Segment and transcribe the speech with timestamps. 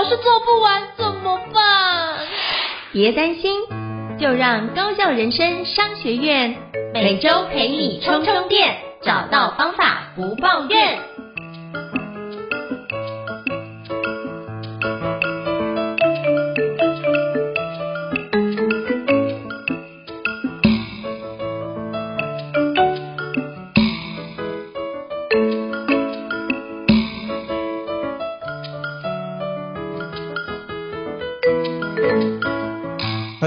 [0.00, 2.20] 老是做不完，怎么办？
[2.90, 3.52] 别担心，
[4.18, 6.56] 就让高校人生商学院
[6.94, 10.98] 每周陪你充充电，找到方法不抱怨。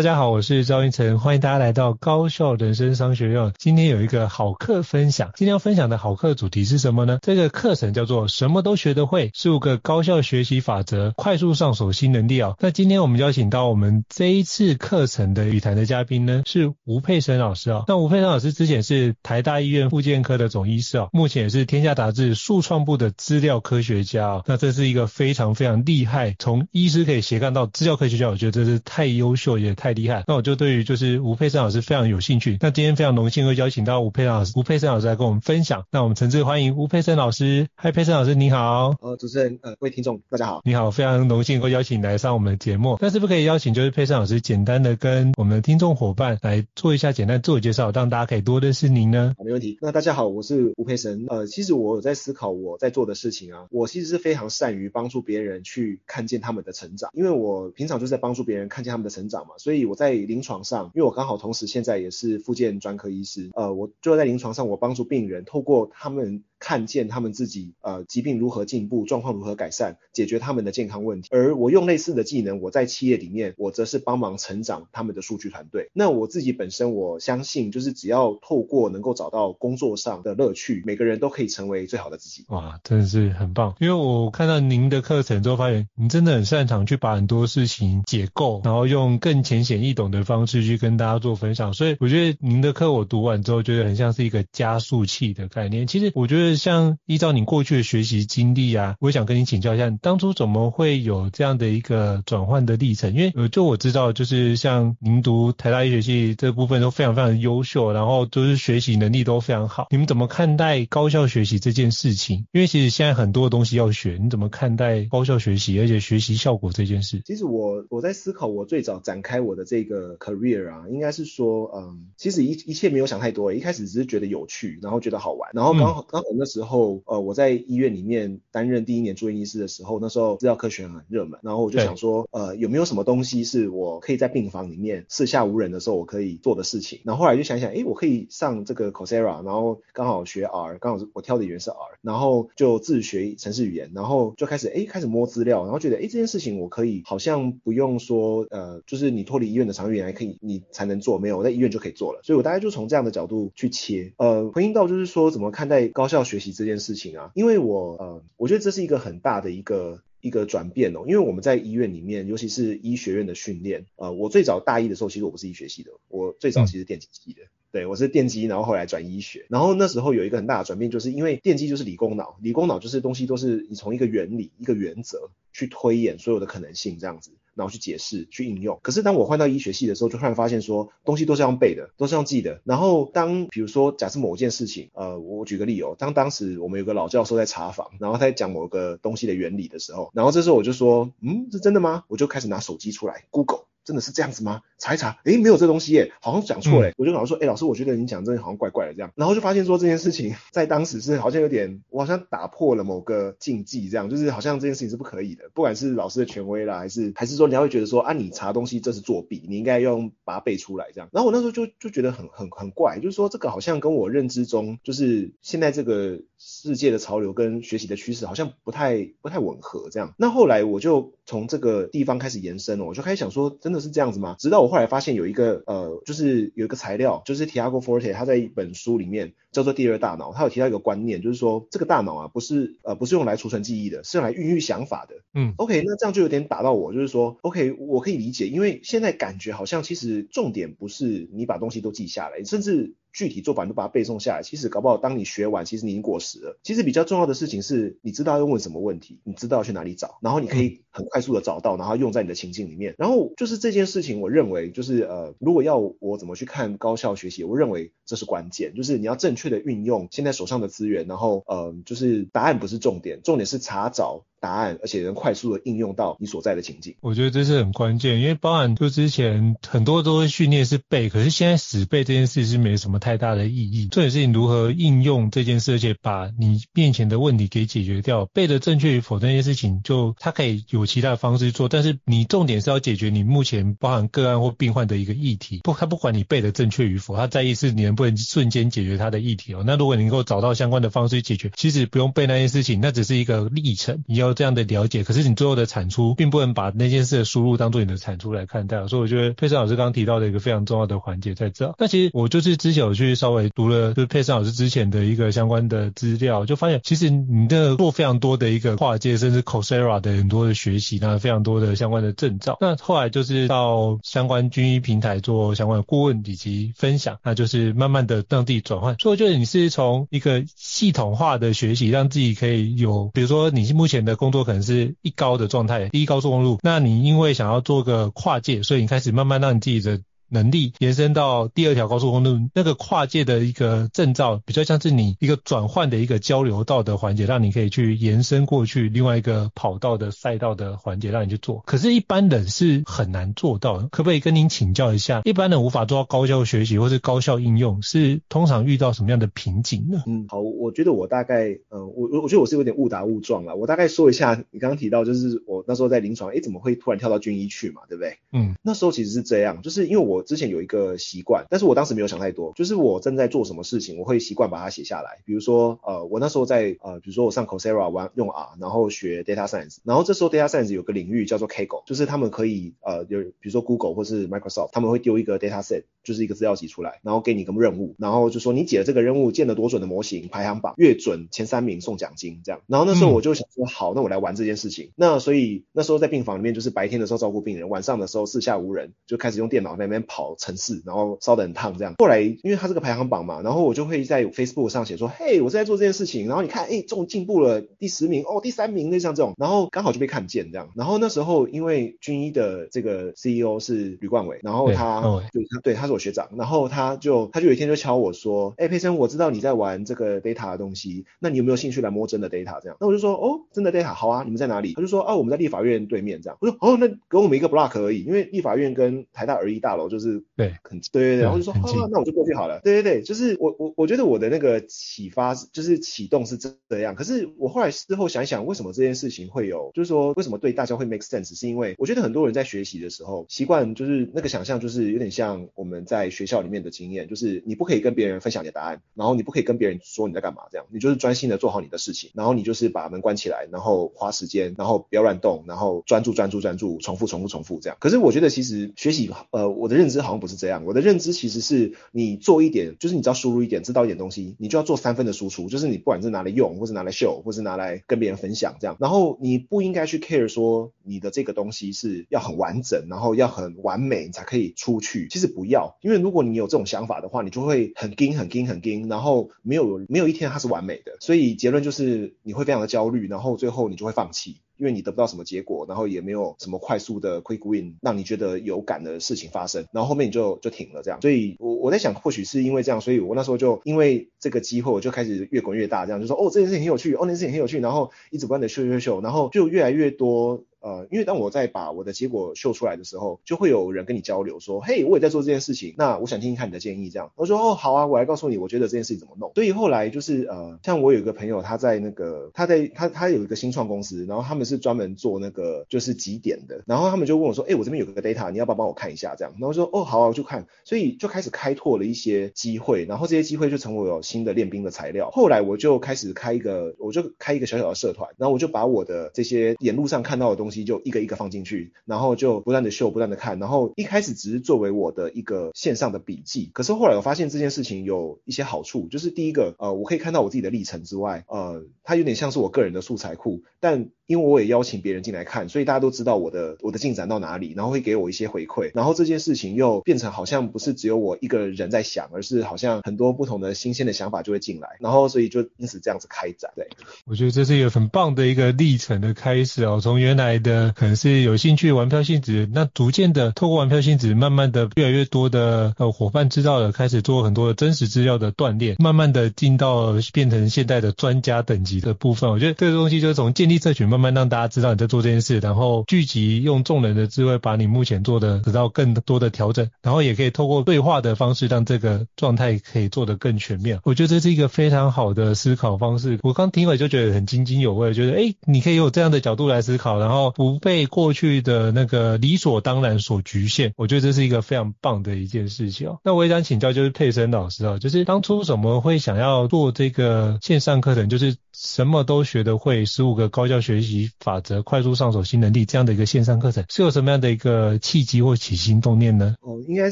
[0.04, 3.54] 大家好，我是赵云成，欢迎大家来到高效人生商学院。
[3.58, 7.20] 今天有一个好课分享，今天要分享的好课主题是什么呢？
[7.22, 12.58] 这个课程叫做“什么都学得会”，十五个高效学习法则，快速上手新能力哦。
[12.60, 17.86] 那今天我们邀请到我们这一次课程的语谈的嘉宾呢，是吴佩珊老师哦。
[17.88, 24.44] 那吴佩珊老师之前是台大医院附健科的总医师哦，目前也是天下杂志数创部的资料科学家哦。
[24.48, 32.58] 那这是一个非常非常厉害，从医师可以斜杠到资料科学家，我觉得这是太优秀也太厉害，那我就对于就是吴佩珊老师非常有兴趣。
[32.60, 35.86] 那今天非常荣幸会邀请到吴佩珊老师，吴佩珊老师来跟我们分享。
[35.92, 37.68] 那我们诚挚欢迎吴佩珊老师。
[37.76, 38.96] 嗨，佩珊老师你好。
[39.02, 40.62] 呃，主持人呃，各位听众大家好。
[40.66, 42.98] 你好，非常荣幸会邀请你来上我们的节目。
[43.02, 49.34] 那是不是可以邀请就是佩珊老师简单的跟我们的听众伙伴来做一下简单自我介绍，让大家可以多认识您呢？
[49.38, 49.78] 好，没问题。
[49.82, 51.26] 那大家好，我是吴佩珊。
[51.28, 60.64] 呃，其实我有在思考我在做的事情啊，我其实是非常善于帮助别人去看见他们的成长，因为我平常就是在帮助别人看见他们的成长嘛，所以所以我在临床。
[60.64, 66.44] 上，因为我刚好同时现在也是附件专科医师，呃，我就在临床上，我帮助病人透过他们。
[66.64, 71.28] 看见他们自己呃疾病如何进步，状况如何改善，解决他们的健康问题。
[71.30, 75.90] 而我用类似的技能，我在企业里面，我则是帮忙成长他们的数据团队。
[75.92, 82.46] 那我自己本身，我相信就是只要透过能够找到工作上的乐趣，每个人都可以成为最好的自己。
[82.48, 83.76] 哇，真的是很棒！
[83.82, 91.74] 因为我看到您的课程之后，发现您真的很擅长去把很多事情解构，然后用更浅显易懂的方式去跟大家做分享。
[91.74, 95.86] 所以我觉得您的课我读完之后，觉得很像是一个加速器的概念。
[95.88, 96.53] 其实我觉得。
[96.56, 103.14] 像依照你过去的学习经历啊，我想跟你请教一下，你当初怎么会有这样的一个转换的历程？
[103.14, 109.88] 因为，就我知道，就是像您读台大医学系这部分都非常非常优秀，然后都是学习能力都非常好。
[109.92, 112.46] 你们怎么看待高效学习这件事情？
[112.52, 117.22] 因为其实现在很多东西要学，你怎么看待高效学习，而且学习效果这件事？
[117.26, 127.02] 其实我我在思考，我最早展开我的这个 career 啊，应该是说，嗯，其实一一切没有想太多，一开始只是觉得有趣，然后觉得好玩，然后刚好刚好时候。
[127.06, 137.02] 呃，我在医院里面担任第一年住院医师的时候，那时候资料科学很热门，然后我就想说，呃，有没有什么东西是我可以在病房里面四下无人的时候我可以做的事情？
[137.04, 156.54] 然后后来就想想，哎，我可以上这个 Coursera，然后刚好学 R，刚好我挑的语言是 R，然后就自学程式语言，然后就开始，哎，开始摸资料，然后觉得，哎，这件事情我可以好像不用说，呃，就是你脱离医院的长语言还可以，你才能做，没有，我在医院就可以做了，所以我大概就从这样的角度去切，呃，回应到就是说怎么看待高校学习。
[156.54, 161.04] 这件事情啊，因为我呃，我觉得这是一个很大的一个一个转变哦。
[161.08, 167.42] 因为我们在医院里面，尤其是医学院的训练，呃，我最早大一的时候，其实我不是医学系的，我最早其实电机系的，
[167.72, 177.32] 对，我是电机，然后后来转医学，然后那时候有一个很大的转变，就是因为电机就是理工脑，理工脑就是东西都是你从一个原理、一个原则去推演所有的可能性这样子。
[177.56, 178.80] 然后去解释、去应用。
[178.82, 182.62] 可是当我换到医学系的时候，就突然发现说，东西都是要背的，都是要记的。
[182.64, 192.04] 然后当比如说，假设某件事情，呃，我举个例哦，当当时我们有个老教授在查房，然后他在讲某个东西的原理的时候，然后这时候我就说，嗯，是真的吗？
[192.08, 193.66] 我就开始拿手机出来，Google。
[193.84, 194.62] 真的是这样子吗？
[194.78, 196.90] 查一查，诶，没有这东西耶，好像讲错了。
[196.90, 199.12] 嗯、我就跟老师说，诶，老师，我觉得你讲这好像怪怪的这样。
[199.16, 211.10] 然后就发现说这件事情 在当时是好像有点，我好像打破了某个禁忌，这样就是好像这件事情是不可以的，不管是老师的权威啦，还是还是说你要会觉得说啊，你查东西这是作弊，你应该用把它背出来这样。
[211.12, 220.14] 然后我那时候就就觉得很很很怪，就是说这个好像跟我认知中就是现在这个世界的潮流跟学习的趋势好像不太不太吻合这样。
[220.18, 224.36] 那后来我就从这个地方开始延伸了，我就开始想说，真的是这样子吗？
[224.38, 235.16] 直到我后来发现有一个呃，就是有一个材料，就是 Tiago Forte 他在一本书里面叫做第二大脑，他有提到一个观念，就是说这个大脑啊不是呃不是用来储存记忆的，是用来孕育想法的。
[235.34, 242.96] 嗯，OK，那这样就有点打到我，就是说 OK，我可以理解，因为现在感觉好像其实重点不是你把东西都记下来，甚至。
[243.14, 246.60] 具体做法你都把它背诵下来，其实搞不好当你学完，其实你已经过时了。
[246.64, 252.96] 其实比较重要的事情是，你知道要问什么问题，你知道要去哪里找，然后你可以很快速的找到，然后用在你的情境里面。
[252.98, 264.26] 然后就是这件事情，我认为就是呃，如果要我怎么去看高效学习，我认为这是关键，就是你要正确确的运用现在手上的资源，然后呃，就是答案不是重点，重点是查找。
[264.44, 266.96] 答案，而且能快速的应用到你所在的情境。
[267.00, 273.88] 我觉得这是很关键，因为包含就之前很多都会训练是背，可是现在死背这件事是没什么太大的意义。
[273.88, 278.26] 重点是你如何应用这件事，而且把你面前的问题给解决掉。
[278.34, 285.62] 背的正确与否这件事情，就它可以有其他的方式做，但是你重点是要解决你目前包含个案或病患的一个议题。
[285.64, 289.64] 不，他不管你背的正确与否，他在意是你能不能瞬间解决他的议题哦。
[289.66, 294.04] 那如果你能够找到相关的方式解决，其实不用背那件事情，那只是一个历程。
[294.08, 301.74] 你要这样的了解，可是你最后的产出，并不能把那件事的输入当做你的产出来看待，所以我觉得佩珊老师刚刚提到的一个非常重要的环节在这。
[301.78, 312.58] 那其实我就是之前有去稍微读了，就是佩珊老师之前的一个相关的资料，就发现其实你的做非常多的一个跨界，甚至 Coursera 的很多的学习，那非常多的相关的证照。
[312.60, 318.96] 那后来就是到相关军医平台做相关的顾问以及分享，那就是慢慢的让自己转换。
[319.00, 324.96] 所以我觉得你是从一个系统化的学习，让自己可以有，比如说你目前的工作可能是。
[325.02, 326.58] 一高的状态，第一高速公路。
[326.64, 330.02] 那你因为想要做个跨界，所以你开始慢慢让你自己的。
[330.34, 341.62] 能力延伸到第二条高速公路，那个跨界的一个证照，比较像是你一个转换的一个交流道的环节，让你可以去延伸过去另外一个跑道的赛道的环节，让你去做。
[341.68, 343.88] 可是，一般人是很难做到的。
[343.90, 350.04] 可不可以跟您请教一下，一般人无法做到高效学习或是高效应用，是通常遇到什么样的瓶颈呢？
[350.08, 353.56] 嗯，好，我觉得我大概，呃，我我我觉得我是有点误打误撞了。
[353.56, 358.18] 我大概说一下，你刚刚提到就是我那时候在临床，诶，怎么会突然跳到军医去嘛，对不对？
[358.32, 360.94] 嗯，那时候其实是这样，就是因为我之前有一个。
[360.98, 365.22] 习惯，但是我当时没有想太多，就是我正在做什么事情，我会习惯把它写下来。
[365.26, 382.62] 比如说，呃，我那时候在呃，比如说我上 Coursera 玩用 R，然后学 Data Science，然后这时候 Data Science 有个领域叫做 Kaggle，就是他们可以呃，有比如说 Google 或是 Microsoft，他们会丢一个 Data Set，就是一个资料集出来，然后给你个任务，然后就说你解了这个任务，建了多准的模型，排行榜越准前三名送奖金这样。
[382.68, 384.92] 然后那时候我就想说，好，那我来玩这件事情。
[384.96, 391.76] 那所以那时候在病房里面，就是白天的时候照顾病人，晚上的时候四下无人，就开始用电脑在那边跑城市，然后烧得很烫。
[391.76, 405.02] 这样，后来因为他这个排行榜嘛，然后我就会在 Facebook 上写说，嘿，我是在做这件事情，然后你看，哎，这种进步了第十名，哦，第三名，那像这种，然后刚好就被看见这样，然后那时候因为军医的这个 CEO 是吕冠伟，然后他
[405.32, 412.78] 对他对他是我学长，然后他就他就有一天就敲我说，哎，佩森，我知道你在玩这个 data 的东西，那你有没有兴趣来摸真的 data 这样？
[412.80, 414.74] 那我就说，哦，真的 data 好啊，你们在哪里？
[414.74, 421.54] 他就说，哦，我们在立法院对面这样，我说，哦，那给我们一个 block 而已，因为立法院跟台大儿医大楼就是对很对对对，然后就说。
[421.54, 422.60] 啊，那我就过去好了。
[422.64, 426.96] 对对对，就是我我我觉得我的那个启发就是启动是这样。
[426.96, 447.78] 可是我后来事后想一想，为什么这件事情会有，就是说为什么对大家会 make sense，是因为我觉得很多人在学习的时候习惯就是那个想象，就是有点像我们在学校里面的经验，就是你不可以跟别人分享你的答案，然后你不可以跟别人说你在干嘛，这样你就是专心的做好你的事情，然后你就是把门关起来，然后花时间，然后不要乱动，然后专注专注专注，重复重复重复这样。
[447.80, 451.74] 可是我觉得其实学习，呃，我的认认知好像不是这样，我的认知其实是。
[451.92, 458.78] 你做一点，就是你只要输入一点，知道一点东西，你就要做三分的输出，就是你不管是拿来用，或是拿来秀，或是拿来跟别人分享这样。
[458.80, 465.08] 然后你不应该去 care 说你的这个东西是要很完整，然后要很完美，你才可以出去。
[465.10, 470.98] 其实不要，因为如果你有这种想法的话，你就会很惊、很惊、很惊，然后没有没有一天它是完美的。
[471.00, 474.38] 所以结论就是你会非常的焦虑，然后最后你就会放弃。
[474.58, 481.02] 因为你得不到什么结果，然后也没有什么快速的 quick win 让你觉得有感的事情发生，然后后面你就就停了这样。
[481.02, 490.44] 所以我我在想，或许是因为这样，所以我那时候就因为这个机会，我就开始越滚越大，这样就说哦，这件事情很有趣，哦，那件事情很有趣，然后一直不断的秀秀秀，然后就越来越多。
[490.64, 497.12] 呃，因为当我在把我的结果秀出来的时候，就会有人跟你交流说，嘿，我也在做这件事情，那我想听听看你的建议，这样。
[497.16, 499.32] 我说，哦，好啊，我来告诉你，我觉得这件事情怎么弄。
[499.36, 509.34] 所以后来就是，呃，像我有一个朋友，他在那个，他在他他有一个新创公司，然后他们是专门做那个就是几点的，然后他们就问我说，哎，我这边有个 data，你要不要帮我看一下这样？
[509.40, 510.46] 然后说，哦，好啊，我就看。
[510.64, 515.10] 所以就开始开拓了一些机会，然后这些机会就成为我新的练兵的材料。
[515.12, 523.40] 后来我就开始开一个，我就开一个小小的社团，然后我就把我的这些沿路上看到的东西就一个一个放进去，然后就不断的秀，不断的看。
[523.40, 546.52] 然后一开始只是作为我的一个线上的笔记，可是后来我发现这件事情有一些好处，就是第一个，呃，我可以看到我自己的历程之外，呃，它有点像是我个人的素材库，但因为我也邀请别人进来看，所以大家都知道我的我的进展到哪里，然后会给我一些回馈，然后这件事情又变成好像不是只有我一个人在想，而是好像很多不同的新鲜的想法就会进来，然后所以就因此这样子开展。
[546.56, 546.68] 对，
[547.06, 562.30] 我觉得这是一个很棒的一个历程的开始哦，从原来的可能是有兴趣玩票性质，那逐渐的透过玩票性质，慢慢的越来越多的呃伙伴知道了，开始做很多的真实资料的锻炼，慢慢的进到变成现在的专家等级的部分。
[562.30, 573.80] 我觉得这个东西就是从建立社群，慢慢让大家知道你在做这件事，然后聚集用众人的智慧，把你目前做的得到更多的调整，然后也可以透过对话的方式，让这个状态可以做得更全面。
[573.84, 576.18] 我觉得这是一个非常好的思考方式。
[576.24, 583.74] 我刚听了就觉得很津津有味，觉得诶，你可以有这样的角度来思考，然后不被过去的那个理所当然所局限。
[583.78, 585.90] 我觉得这是一个非常棒的一件事情。
[586.04, 594.64] 那我也想请教，就是佩森老师啊，就是当初怎么会想要做这个线上课程，就是什么都学得会，十五个高效学习法则。
[594.64, 599.36] 快速上手新能力这样的一个线上课程，是有什么样的一个契机或起心动念呢？
[599.42, 599.92] 哦，应该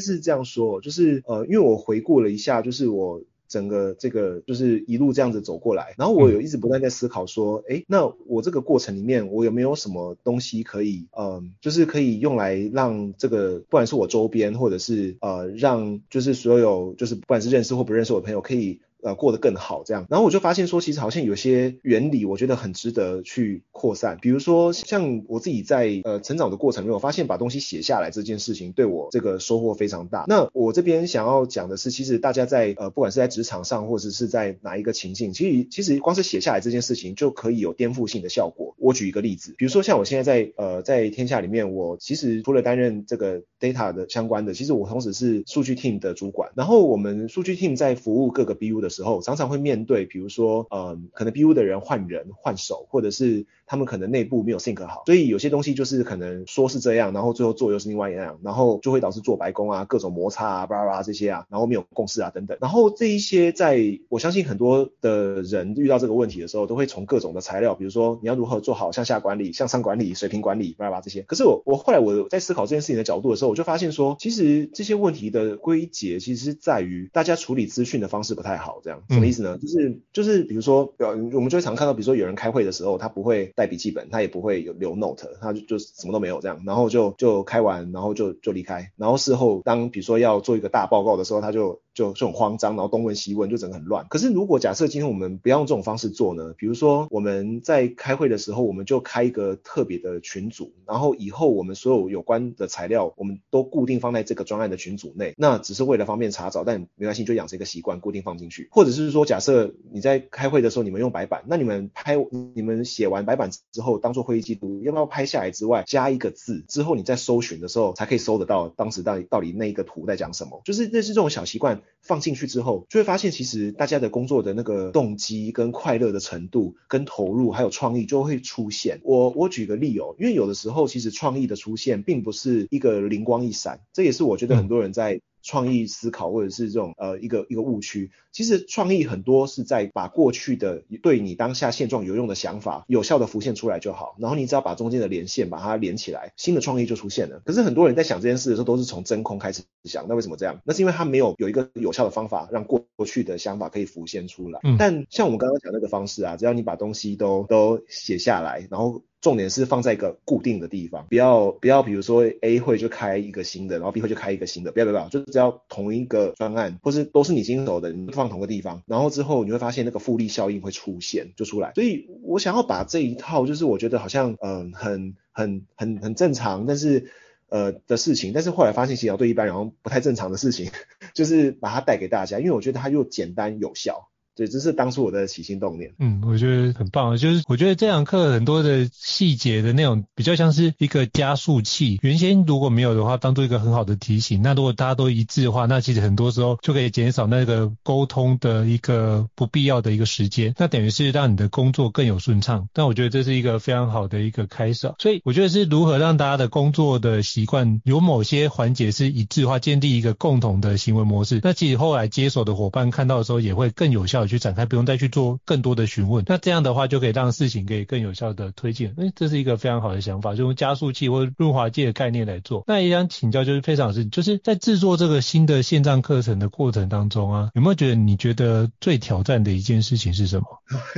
[0.00, 18.80] 是这样说，就是呃，因为我回顾了一下，就是我整个这个就是一路这样子走过来，然后我有一直不断在思考说，哎、嗯，那我这个过程里面，我有没有什么东西可以，嗯、呃，就是可以用来让这个不管是我周边，或者是呃，让就是所有就是不管是认识或不认识我的朋友可以。
[19.02, 24.16] 呃，过得更好这样，然后我就发现说，其实好像有些原理，我觉得很值得去扩散。
[24.22, 30.24] 比如说，像我自己在呃成长的过程中，我发现把东西写下来这件事情对我这个收获非常大。
[30.28, 38.76] 那我这边想要讲的是，其实大家在呃不管是在职场上，或者是在哪一个情境，其实其实光是写下来这件事情就可以有颠覆性的效果。
[38.78, 46.52] 我举一个例子，比如说像我现在在呃在天下里面，我其实除了担任这个 data 的相关的，其实我同时是数据 team 的主管。
[46.54, 62.58] 然后我们数据 team 在服务各个 BU 的时候，常常会面对，比如说，呃，可能 BU 的人换人换手，或者是他们可能内部没有 sync 好，所以有些东西就是可能说是这样，然后最后做又是另外一样，然后就会导致做白宫啊，各种摩擦啊，巴拉巴拉这些啊，然后没有共识啊等等。
[62.60, 71.22] 然后这一些在我相信很多的人遇到这个问题的时候，都会从各种的材料，比如说你要如何做好向下管理、向上管理、水平管理，巴拉巴拉这些。
[71.22, 79.56] 可是我我后来我在思考这件事情的角度的时候，我就发现说，其实这些问题的归结其实在于大家处理资讯的方式不太好，这样什么意思呢？
[79.56, 91.80] 就是就是比如说，我们就会常看到，比如说有人开会的时候，他不会带笔记本，他也不会有留 note，他就就什么都没有这样，然后就就开完，然后就就离开，然后事后当比如说要做一个大报告的时候，他就。
[91.94, 94.06] 就就很慌张，然后东问西问，就整个很乱。
[94.08, 96.54] 可是如果假设今天我们不要用这种方式做呢？
[96.56, 105.34] 比如说我们在开会的时候，我们就开一个特别的群组，然后以后我们所有有关的材料，我们都固定放在这个专案的群组内。
[105.36, 108.68] 那只是为了方便查找，但没关系，就养成一个习惯，固定放进去。
[108.70, 112.16] 或者是说，假设你在开会的时候，你们用白板，那你们拍，
[112.54, 120.62] 你们写完白板之后，当做会议记录，要不要拍下来之外，加一个字，之后你在搜寻的时候，才可以搜得到当时到底到底那一个图在讲什么？
[120.64, 121.81] 就是类似这种小习惯。
[122.00, 129.00] 放进去之后，就会发现其实大家的工作的那个动机跟快乐的程度跟投入还有创意就会出现。
[129.04, 135.20] 我我举个例哦，因为有的时候其实创意的出现并不是一个灵光一闪，这也是我觉得很多人在。
[135.42, 147.42] 创意思考或者是这种呃一个一个误区，其实创意很多是在把过去的对你当下现状有用的想法有效的浮现出来就好，然后你只要把中间的连线把它连起来，新的创意就出现了。
[147.44, 150.60] 可是很多人在想这件事的时候都是从真空开始想，那为什么这样？
[150.64, 154.60] 那是因为他没有有一个有效的方法让过过去的想法可以浮现出来。
[154.62, 154.76] 嗯。
[154.78, 159.02] 但像我们刚刚讲那个方式啊，只要你把东西都都写下来，然后。
[159.22, 171.70] 重点是放在一个固定的地方，不要不要，比如说 A 会就开一个新的，然后 B 会就开一个新的，不要不要，不要，就只要同一个专案，或是都是你经手的，你放同个地方，然后之后你会发现那个复利效应会出现，就出来。
[171.76, 177.12] 所以我想要把这一套，就是我觉得好像嗯、呃、很很很很正常，但是
[177.52, 180.70] 呃的事情，但是后来发现其实对一般人不太正常的事情，
[181.12, 184.08] 就是把它带给大家，因为我觉得它又简单有效。
[184.34, 185.92] 对，这是当初我的起心动念。
[185.98, 191.98] 嗯，我觉得很棒，就是我觉得这堂课很多的细节的内容比较像是一个加速器。
[192.00, 194.40] 原先如果没有的话，当做一个很好的提醒。
[194.40, 200.54] 那如果大家都一致的话，那其实很多时候就可以减少那个沟通的一个不必要的一个时间。
[200.56, 202.68] 那等于是让你的工作更有顺畅。
[202.72, 204.90] 但我觉得这是一个非常好的一个开始。
[204.98, 211.40] 所以我觉得是如何让大家的工作的习惯有某些环节是一致化，建立一个共同的行为模式。
[211.42, 214.21] 那其实后来接手的伙伴看到的时候，也会更有效。
[214.26, 218.94] 去展开，不用再去做更多的询问，那这样的话就可以让事情可以更有效的推进。
[218.96, 222.64] 诶，这是一个非常好的想法，就用加速器或润滑剂的概念来做。
[222.66, 230.46] 那也想请教，就是佩岑老师，就是在制作这个新的线上课程的过程当中啊，有没有觉得你觉得最挑战的一件事情是什么？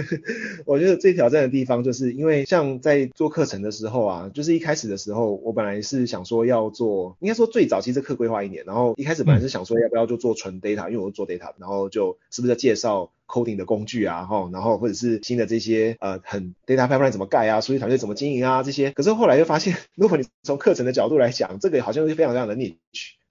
[0.66, 13.10] 我觉得最挑战的地方，就是因为像在做课程的时候啊，就是一开始的时候，我本来是想说要做，应该说最早期这课规划一年，然后一开始本来是想说要不要就做纯 data，、因为我做 data，然后就是不是在介绍。
[13.26, 18.90] Coding 的工具啊，哈，然后或者是新的这些呃，很 data pipeline 怎么盖啊，数据团队怎么经营啊，这些。
[18.90, 22.76] 可是后来又发现， 如果你从课程的角度来讲，这个好像是非常非常的 niche，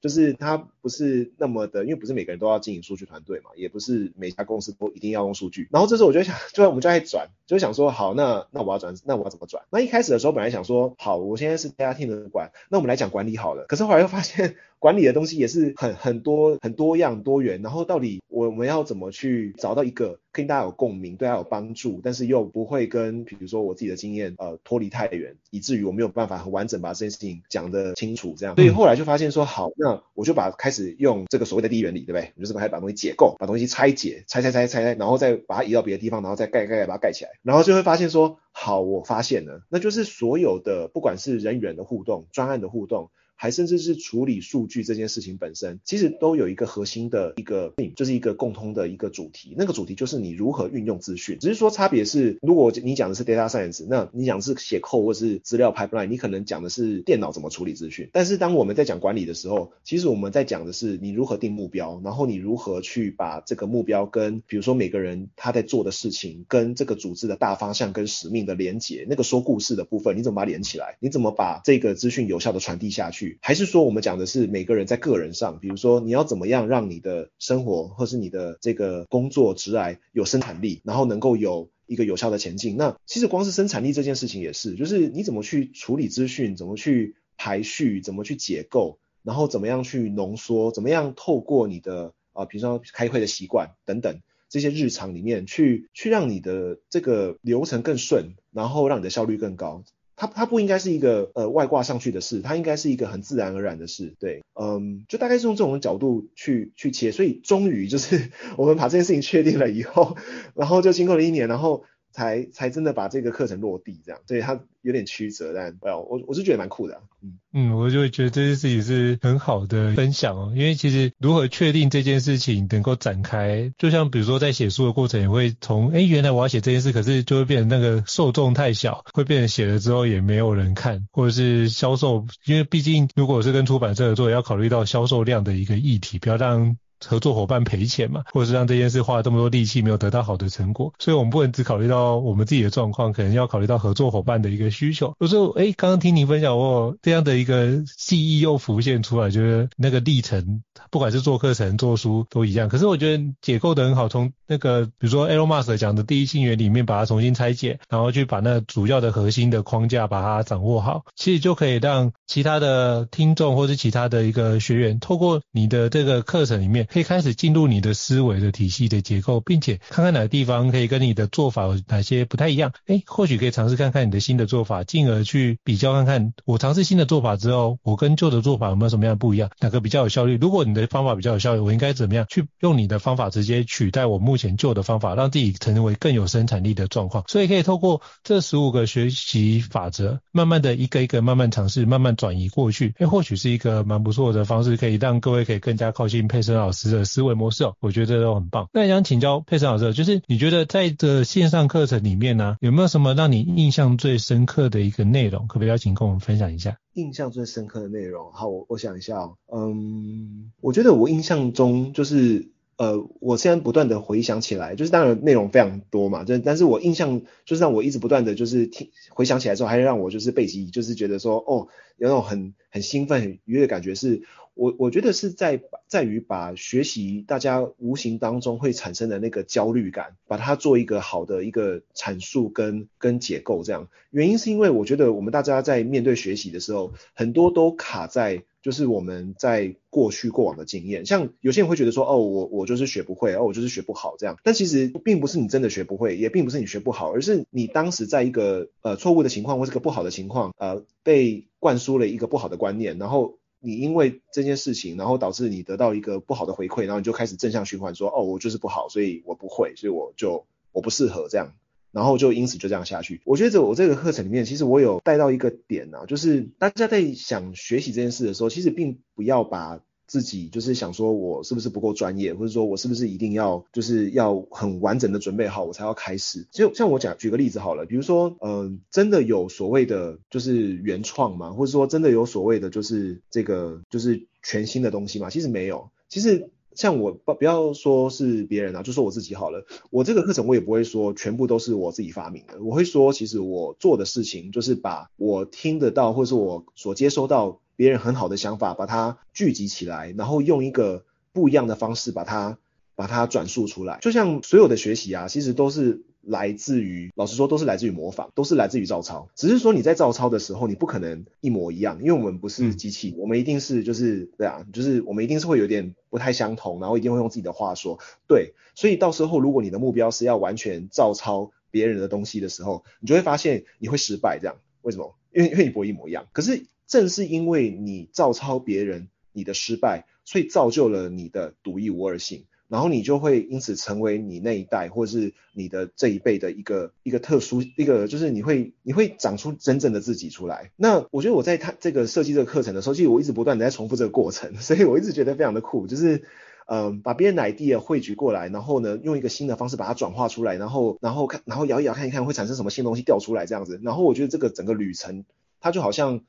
[0.02, 5.68] 就是它不是那么的，因为不是每个人都要经营数据团队嘛，也不是每家公司都一定要用数据。
[5.72, 9.64] 然后这时候我就想， 就我们就在转，就想说，好，那那我要转，那我要怎么转？
[9.70, 13.66] 那一开始的时候本来想说，好，我现在是 data team 的管，那我们来讲管理好了。
[13.68, 14.56] 可是后来又发现。
[14.84, 28.56] 管理的东西也是很很多很多样多元，然后到底我们要怎么去找到一个跟大家有共鸣、对大家有帮助，但是又不会跟比如说我自己的经验呃脱离太远，以至于我没有办法很完整把这件事情讲得清楚这样。
[28.58, 32.34] 所以后来就发现说好，那我就把开始用这个所谓的第一原理，对不对？
[32.36, 43.12] 我就是把把东西解构，把东西拆解，拆拆拆拆拆，然后再把它移到别的地方，然后再盖盖盖把它盖起来，然后就会发现说好，我发现了，那就是所有的不管是人与人的互动、专案的互动。
[43.44, 49.54] 还甚至是处理数据这件事情本身，其实都有一个核心的一个病，就是一个共通的一个主题。
[49.58, 58.10] 那个主题就是你如何运用资讯，只是说差别是，如果你讲的是 data science，那你讲的是写 code 或是资料 pipeline，你可能讲的是电脑怎么处理资讯。
[58.14, 70.96] 但是当我们在讲管理的时候，其实我们在讲的是你如何定目标，然后你如何去把这个目标跟比如说每个人他在做的事情跟这个组织的大方向跟使命的连结，那个说故事的部分，你怎么把它连起来？
[71.02, 73.33] 你怎么把这个资讯有效的传递下去？
[73.42, 82.78] 还是说我们讲的是每个人在个人上，比如说你要怎么样让你的生活或是你的这个工作职来有生产力，然后能够有一个有效的前进。
[82.78, 99.84] 那其实光是生产力这件事情也是，就是你怎么去处理资讯，怎么去排序，怎么去解构，然后怎么样去浓缩，怎么样透过你的啊，比如说开会的习惯等等这些日常里面去去让你的这个流程更顺，然后让你的效率更高。
[100.24, 110.16] 它它不应该是一个呃外挂上去的事，它应该是一个很自然而然的事，对，嗯，就大概是用这种角度去去切，所以终于就是 我们把这件事情确定了以后，
[110.56, 111.84] 然后就经过了一年，然后
[112.14, 136.78] 才才真的把这个课程落地这样，对，它有点曲折，但我我是觉得蛮酷的，嗯嗯，我就觉得这件事情是很好的分享哦，因为其实如何确定这件事情能够展开，就像比如说在写书的过程也会从，哎，原来我要写这件事，可是就会变成那个受众太小，会变成写了之后也没有人看，或者是销售，因为毕竟如果是跟出版社合作，也要考虑到销售量的一个议题，不要让。
[137.08, 145.14] 合作伙伴赔钱嘛，或者是让这件事花了这么多力气没有得到好的成果，所以我们不能只考虑到我们自己的状况，可能要考虑到合作伙伴的一个需求。
[145.20, 150.62] 有时候，哎，刚刚听您分享过这样的一个记忆又浮现出来，就是那个历程，
[150.92, 152.70] 不管是做课程、做书都一样。
[152.70, 166.88] 可是我觉得解构得很好，从那个比如说 Elon Musk 讲的第一性原理里面把它重新拆解，然后去把那主要的核心的框架把它掌握好，其实就可以让其他的听众或是其他的一个学员，透过你的这个课程里面。
[166.94, 172.72] 可以开始进入你的思维的体系的结构，并且看看哪个地方可以跟你的做法有哪些不太一样。
[172.86, 180.38] 诶，或许可以尝试看看你的新的做法，进而去比较看看我尝试新的做法之后，我跟旧的做法有没有什么样的不一样，哪个比较有效率？
[180.40, 187.24] 如果你的方法比较有效率，我应该怎么样去用你的方法直接取代我目前旧的方法，让自己成为更有生产力的状况。
[187.28, 192.94] 所以可以透过这十五个学习法则，慢慢的一个一个慢慢尝试，慢慢转移过去。
[193.00, 196.73] 诶，或许是一个蛮不错的方式，可以让各位可以更加靠近佩森老师。
[196.74, 198.68] 的思维模式哦，我觉得都很棒。
[198.74, 205.48] 那想请教佩岑老师，就是你觉得在这线上课程里面呢、有没有什么让你印象最深刻的一个内容？
[205.48, 206.78] 可不可以邀请跟我们分享一下？
[206.94, 212.52] 印象最深刻的内容，好，我我想一下哦，嗯，我觉得我印象中就是。
[212.76, 224.24] 呃，我现在不断的回想起来，就是当然内容非常多嘛，就但是我印象就是让我一直不断的就是听回想起来之后，还是让我就是背记忆，就是觉得说，哦，有那种很很兴奋、很愉悦的感觉是。
[224.56, 233.90] 我我觉得是在在于把学习大家无形当中会产生的那个焦虑感，把它做一个好的一个阐述跟跟解构这样。
[234.12, 244.38] 原因是因为我觉得我们大家在面对学习的时候，很多都卡在就是我们在过去过往的经验，像有些人会觉得说，哦，我我就是学不会，哦，我就是学不好这样。
[244.44, 253.40] 但其实并不是你真的学不会，也并不是你学不好，而是你当时在一个呃错误的情况或是个不好的情况，呃，被灌输了一个不好的观念，然后。
[253.66, 261.54] 你因为这件事情，然后导致你得到一个不好的回馈，然后你就开始正向循环说，哦，我就是不好，所以我不会，所以我就我不适合这样，
[261.94, 263.22] 然后就因此就这样下去。
[263.24, 269.80] 我觉得我这个课程里面，其实我有带到一个点啊，就是大家在想学习这件事的时候，其实并不要把。
[270.06, 276.46] 自己就是想说，我是不是不够专业，或者说我是不是一定要就是要很完整的准备好，我才要开始。
[276.52, 281.52] 就像我讲举个例子好了，比如说，嗯、真的有所谓的就是原创吗？
[281.52, 285.30] 或者说真的有所谓的就是这个就是全新的东西吗？
[285.30, 285.90] 其实没有。
[286.10, 289.66] 其实像我不不要说是别人啊，就说我自己好了。
[289.90, 297.62] 我这个课程我也不会说全部都是我自己发明的，我会说其实我做的事情就是把我听得到，或者是我所接收到。
[297.76, 302.58] 别人很好的想法，把它聚集起来，然后用一个不一样的方式把它
[302.96, 303.98] 把它转述出来。
[304.02, 309.28] 就像所有的学习啊，其实都是来自于，老实说都是来自于模仿，都是来自于照抄。
[309.36, 318.00] 只是说你在照抄的时候，你不可能一模一样，因为我们不是机器，我们一定是就是对啊，就是我们一定是会有点不太相同，然后一定会用自己的话说。
[318.28, 324.38] 对，所以到时候如果你的目标是要完全照抄别人的东西的时候，你就会发现你会失败。
[324.40, 325.16] 这样为什么？
[325.34, 326.28] 因为因为你不会一模一样。
[326.32, 326.68] 可是。
[326.88, 340.72] 正是因为你照抄别人，你的失败，所以造就了你的独一无二性，然后你就会因此成为你那一代或者是你的这一辈的一个一个特殊一个，就是你会你会长出真正的自己出来。
[340.76, 346.24] 那我觉得我在他这个设计这个课程的时候，其实我一直不断的在重复这个过程，所以我一直觉得非常的酷，就是
[346.66, 355.26] 嗯、把别人的 idea 汇聚过来，然后呢，用一个新的方式把它转化出来，然后然后看然后摇一摇看一看会产生什么新东西掉出来这样子，然后我觉得这个整个旅程
[355.60, 356.22] 它就好像。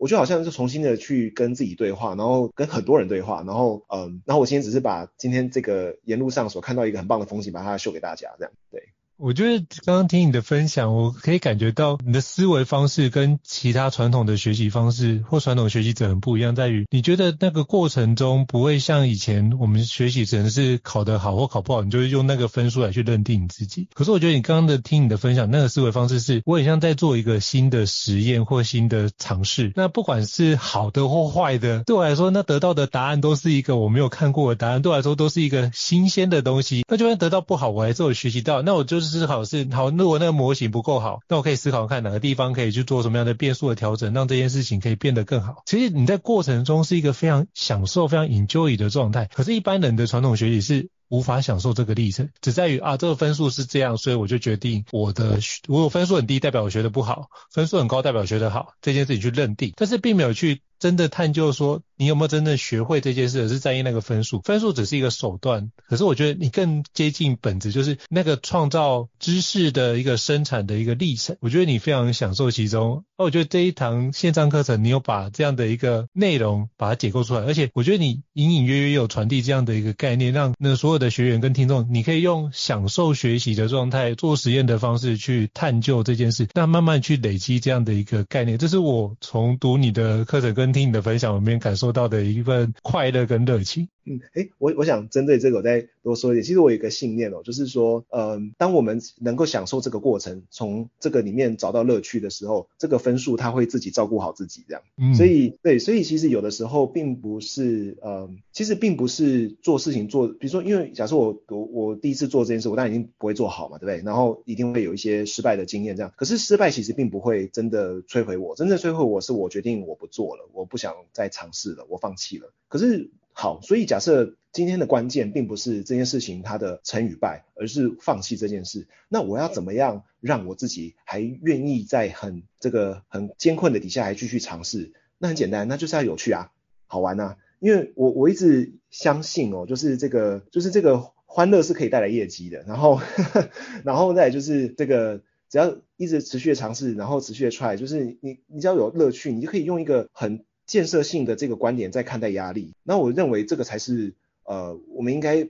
[0.00, 8.82] 我就好像是重新的去跟自己对话，然后跟很多人对话，然后嗯，然后我今天只是把今天这个沿路上所看到一个很棒的风景，把它秀给大家，这样对。
[9.22, 23.88] 我觉得刚刚听你的分享，我可以感觉到你的思维方式跟其他传统的学习方式或传统学习者很不一样，在于你觉得那个过程中不会像以前我们学习只能是考得好或考不好，你就是用那个分数来去认定你自己。
[23.92, 29.70] 可是我觉得你刚刚的听你的分享，那个思维方式是我很像在做一个新的实验或新的尝试。
[29.76, 36.86] 那不管是好的或坏的，对我来说，那得到的答案都是一个我没有看过的答案，对我来说都是一个新鲜的东西。
[36.88, 39.09] 那就算得到不好，我还是有学习到，那我就是。
[39.10, 45.62] 思考是好，如果那个模型不够好，那我可以思考看哪个地方可以去做什么样的变数的调整，让这件事情可以变得更好。
[45.66, 49.28] 其实你在过程中是一个非常享受、非常 enjoy 的状态。
[49.34, 58.74] 可是，一般人的传统学习是无法享受这个历程，只在于啊，这个分数是这样，所以我就决定我的我分数很低，代表我学得不好；分数很高，代表学得好。
[58.80, 61.82] 这件事情去认定，但是并没有去真的探究说。
[62.00, 63.42] 你有没有真正学会这件事？
[63.42, 65.70] 而是在意那个分数，分数只是一个手段。
[65.86, 71.36] 可是我觉得你更接近本质，就是那个创造知识的一个生产的一个历程。
[71.40, 73.04] 我觉得你非常享受其中。
[73.18, 88.56] 那我觉得这一堂线上课程，你有把这样的一个内容把它解构出来，而且我觉得你隐隐约约有传递这样的一个概念，让那所有的学员跟听众，你可以用享受学习的状态，做实验的方式去探究这件事，那慢慢去累积这样的一个概念。
[88.56, 93.88] 这是我从读你的课程跟听你的分享里面感受得到的一份快乐跟热情。
[94.04, 96.42] 嗯，哎，我我想针对这个我再多说一点。
[96.42, 104.82] 其实我有一个信念哦，就是说，嗯，当我们能够享受这个过程，从这个里面找到乐趣的时候，这个分数它会自己照顾好自己，这样。
[104.96, 114.02] 嗯，所以对，所以其实有的时候并不是，嗯，其实并不是做事情做，比如说，因为假设我我我第一次做这件事，我当然已经不会做好嘛，对不对？
[114.04, 116.12] 然后一定会有一些失败的经验，这样。
[116.16, 122.52] 可是失败其实并不会真的摧毁我，真正摧毁我是我决定我不做了，我不想再尝试了，我放弃了。
[122.68, 123.10] 可是。
[123.42, 128.86] 好，所以假设今天的关键并不是这件事情它的成与败，而是放弃这件事。
[129.08, 134.92] 那我要怎么样让我自己还愿意在很这个很艰困的底下还继续尝试？
[135.16, 136.52] 那很简单，那就是要有趣啊，
[136.86, 137.38] 好玩啊。
[137.60, 142.62] 因为我我一直相信哦，就是这个就是这个欢乐是可以带来业绩的。
[142.68, 143.48] 然后呵呵
[143.86, 150.44] 然后再就是这个只要一直持续的尝试，然后持续的 try，就是你你只要有乐趣，你就可以用一个很。
[150.70, 155.48] 建设性的这个观点在看待压力，那我认为这个才是呃我们应该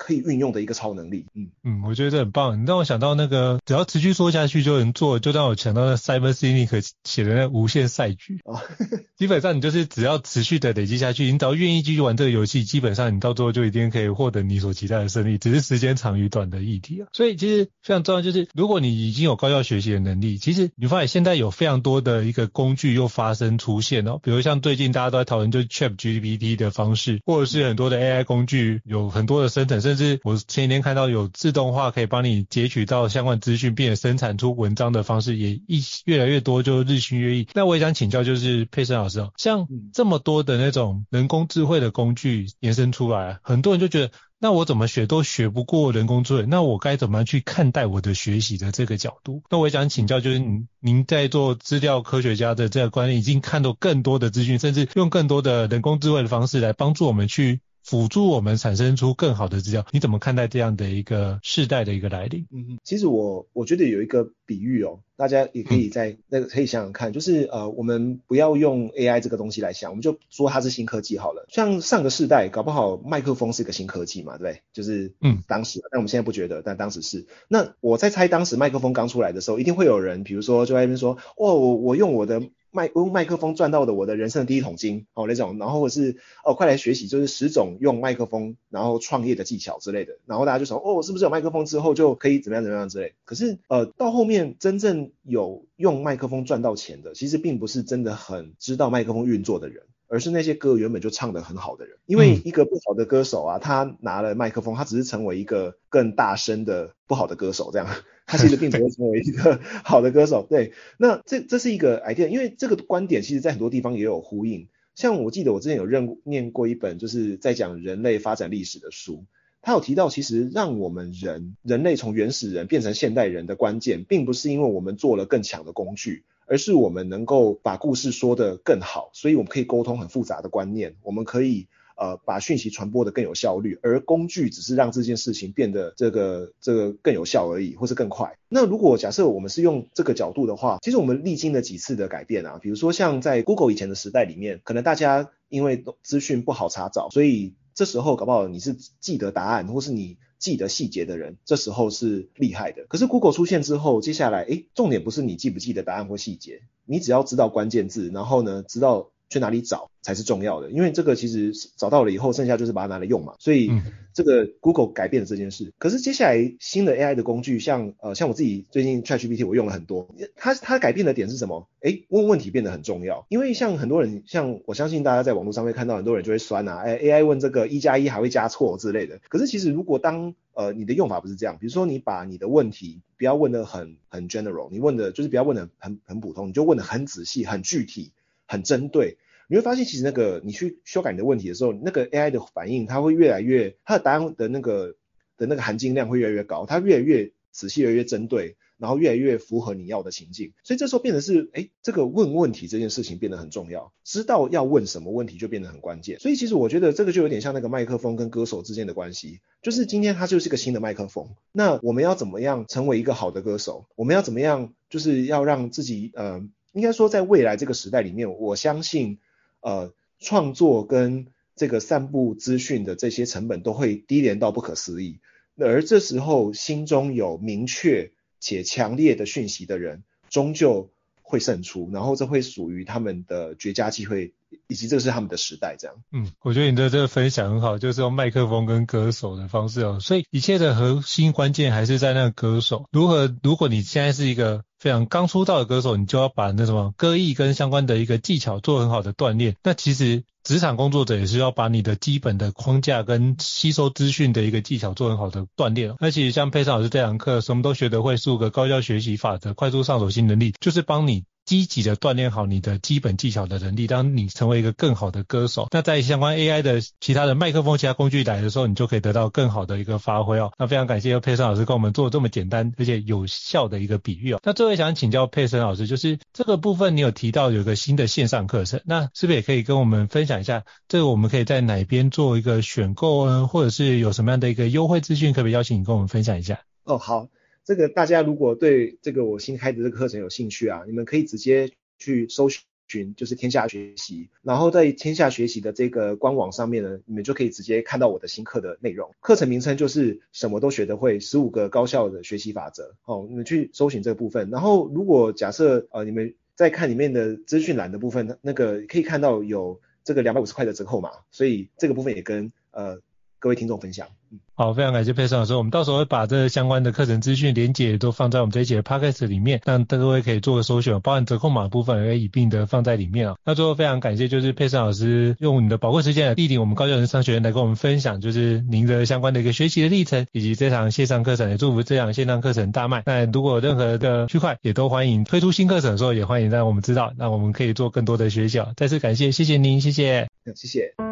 [0.00, 1.26] 可以运用的一个超能力。
[1.34, 2.60] 嗯嗯，我觉得这很棒。
[2.62, 8.40] 你让我想到那个只要持续说下去就能做，就让我想到那 Sinek 写的那无限赛局。
[8.44, 8.58] 哦，
[9.16, 17.08] 基本上你就是只要持续的累积下去，你只要愿意继续玩这个游戏，基本上你到最后就一定可以获得你所期待的胜利，只是时间长与短的议题啊。
[17.12, 37.48] 所以其实非常重要，就是如果你已经有高效学习的能力，其实你发现现在有非常多的一个工具又发生出现哦，比如像最近大家都在讨论就是 ChatGPT 的方式，或者是很多的 AI 工具有很多的生成，甚至我前几天看到有自动化可以帮你截取到相关资讯，并且生产出文章的方式也一越来越多，就日新月异。
[37.54, 44.12] 那我也想请教，就是佩森老师哦，像这么多的那种人工智慧的工具延伸出来，很多人就觉得。
[44.42, 49.42] 那我怎么学都学不过人工智慧，那我该怎么样去看待我的学习的这个角度？
[49.50, 59.84] 那我也想请教，就是您您在做资料科学家的这个观念，已经看到更多的资讯，甚至用更多的人工智慧的方式来帮助我们去辅助我们产生出更好的资料。
[59.90, 62.46] 你怎么看待这样的一个世代的一个来临？
[62.52, 65.00] 嗯，其实我我觉得有一个比喻哦。
[65.16, 71.44] 大家也可以在那个可以想想看，就是呃，我们不要用 AI 这个东西来想，我们就说它是新科技好了。
[71.50, 74.62] 像上个世代，搞不好麦克风是一个新科技嘛，对不对？
[74.72, 77.26] 就是嗯，当时，但我们现在不觉得，但当时是。
[77.48, 82.40] 那我在猜，当时麦克风刚出来的时候，一定会有人，比如说就在那边说，哦，我我用我的
[82.72, 93.14] 麦用麦克风赚到的我的人生的第一桶金哦那种，然后或是哦快来学习，就是十种用麦克风然后创业的技巧之类的，然后大家就说，哦，是不是有麦克风之后就可以怎么样怎么样之类？
[93.24, 101.96] 可是呃，到后面真正有用麦克风赚到钱的，其实并不是真的很知道麦克风运作的人，而是那些歌原本就唱得很好的人。
[102.04, 107.86] 因为一个不好的歌手啊，他拿了麦克风，他只是成为一个更大声的不好的歌手，这样，
[108.26, 110.44] 他其实并不会成为一个 好的歌手。
[110.50, 114.68] 对，那这这是一个 idea，因为这个观点其实在很多地方也有呼应。
[114.96, 119.24] 像我记得我之前有认念过一本就是在讲人类发展历史的书。
[119.62, 138.36] 他有提到，其实让我们人人类从原始人变成现代人的关键，并不是因为我们做了更强的工具，而是我们能够把故事说得更好，所以我们可以沟通很复杂的观念，我们可以呃把讯息传播得更有效率，而工具只是让这件事情变得这个这个更有效而已，或是更快。
[138.48, 152.84] 那如果假设我们是用这个角度的话，其实我们历经了几次的改变啊，比如说像在 Google 以前的时代里面，可能大家因为资讯不好查找，所以这时候搞不好你是记得答案，或是你记得细节的人，这时候是厉害的。
[152.88, 159.12] 可是 Google 出现之后，接下来，诶，重点不是你记不记得答案或细节，你只要知道关键字，然后呢，知道。
[159.30, 163.34] 去哪里找才是重要的，因为这个其实找到了以后，剩下就是把它拿来用嘛。
[163.38, 163.70] 所以
[164.12, 165.72] 这个 Google 改变了这件事。
[165.78, 171.68] 可是接下来新的 AI 的工具，像呃像我自己最近 ChatGPT 我用了很多，它它改变的点是什么？
[171.80, 173.24] 诶，问问题变得很重要。
[173.28, 179.20] 因为像很多人，像我相信大家在网络上会看到很多人就会酸啊，诶 AI 问这个一加一还会加错之类的。
[179.28, 188.12] 可是其实如果当呃你的用法不是这样，比如说你把你的问题不要问得很很 general，你问的就是不要问的很很普通，你就问的很仔细、很具体。
[188.50, 189.16] 很针对，
[189.48, 194.96] 你会发现其实那个你去修改你的问题的时候，那个 AI 的反应它会越来越，它的答案的那个
[195.38, 200.52] 的那个含金量会越来越高，它越来越仔细，越来越针对，然后越来越符合你要的情境。
[200.64, 206.18] 所以这时候变得是，哎，这个问问题这件事情变得很重要，知道要问什么问题就变得很关键。
[206.18, 213.86] 所以其实我觉得这个就有点像那个麦克风跟歌手之间的关系，就是今天它就是一个新的麦克风，那我们要怎么样成为一个好的歌手？
[213.94, 216.42] 我们要怎么样就是要让自己呃。
[216.72, 219.18] 应该说，在未来这个时代里面，我相信，
[219.60, 225.20] 呃，创作跟这个散布资讯的这些成本都会低廉到不可思议。
[225.58, 230.90] 而这时候，心中有明确且强烈的讯息的人，终究
[231.22, 234.32] 会胜出，然后这会属于他们的绝佳机会。
[234.66, 235.96] 以及这是他们的时代，这样。
[236.12, 239.98] 嗯，我觉得你的这个分享很好，就是用麦克风跟歌手的方式哦。
[240.00, 242.84] 所以一切的核心关键还是在那个歌手。
[242.90, 243.32] 如何？
[243.44, 249.54] 如果你现在是一个非常刚出道的歌手，你就要把那什么歌艺跟相关的一个技巧做很好的锻炼。
[249.62, 255.94] 那其实职场工作者也是要把你的基本的框架跟吸收资讯的一个技巧做很好的锻炼。
[256.00, 261.24] 那其实像佩珊老师这堂课，什么都学得会，数个高效学习法则，快速上手新能力，就是帮你。
[261.50, 270.52] 积极的锻炼好你的基本技巧的能力，当你成为一个更好的歌手，那在相关 AI 的其他的麦克风、其他工具来的时候，你就可以得到更好的一个发挥哦。
[270.60, 274.40] 那非常感谢佩森老师跟我们做这么简单而且有效的一个比喻哦。
[274.44, 280.62] 那最后想请教佩森老师，就是这个部分你有提到有一个新的线上课程，那是不是也可以跟我们分享一下？
[280.86, 283.48] 这个我们可以在哪边做一个选购呢？
[283.48, 286.60] 或者是有什么样的一个优惠资讯，可不可以邀请你跟我们分享一下？
[286.84, 287.26] 哦，好，
[287.70, 291.70] 这个大家如果对这个我新开的这个课程有兴趣啊，你们可以直接。
[292.02, 299.10] 去搜寻就是天下学习，然后在天下学习的这个官网上面呢，你们就可以直接看到我的新课的内容。
[299.20, 302.94] 课程名称就是什么都学得会，十五个高效的学习法则。
[303.04, 304.48] 哦，你们去搜寻这个部分。
[304.48, 313.02] 然后如果假设呃你们在看里面的资讯栏的部分，那个可以看到有这个两百五十块的折扣码，所以这个部分也跟呃。
[313.40, 323.36] 各位听众分享，嗯，好，非常感谢佩珊老师，我们到时候会把这相关的课程资讯连接都放在我们这一节的 podcast 里面，让各位可以做个搜寻，包含折扣码部分也一并的放在里面啊。
[323.42, 333.02] 那最后非常感谢就是佩珊老师用你的宝贵时间来莅临我们高教人商学院来跟我们分享，就是您的相关的一个学习的历程，以及这场线上课程，也祝福这场线上课程大卖。
[333.06, 338.60] 那如果有任何的区块，也都欢迎推出新课程的时候，也欢迎让我们知道，让我们可以做更多的学习。
[338.76, 341.09] 再次感谢，谢谢您，谢谢，谢谢。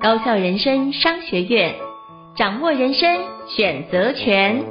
[0.00, 1.74] 高校人生商学院，
[2.36, 4.62] 掌握人生选择权。